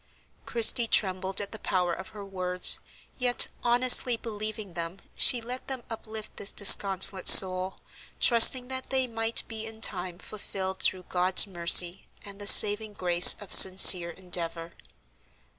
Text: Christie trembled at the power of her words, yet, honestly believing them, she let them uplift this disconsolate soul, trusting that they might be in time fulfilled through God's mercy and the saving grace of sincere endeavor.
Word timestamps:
Christie 0.47 0.87
trembled 0.87 1.39
at 1.41 1.51
the 1.51 1.59
power 1.59 1.93
of 1.93 2.07
her 2.07 2.25
words, 2.25 2.79
yet, 3.19 3.49
honestly 3.63 4.17
believing 4.17 4.73
them, 4.73 4.97
she 5.13 5.41
let 5.41 5.67
them 5.67 5.83
uplift 5.91 6.37
this 6.37 6.51
disconsolate 6.51 7.27
soul, 7.29 7.81
trusting 8.19 8.67
that 8.69 8.89
they 8.89 9.05
might 9.05 9.43
be 9.47 9.63
in 9.67 9.79
time 9.79 10.17
fulfilled 10.17 10.79
through 10.79 11.03
God's 11.03 11.45
mercy 11.45 12.07
and 12.25 12.41
the 12.41 12.47
saving 12.47 12.93
grace 12.93 13.35
of 13.39 13.53
sincere 13.53 14.09
endeavor. 14.09 14.73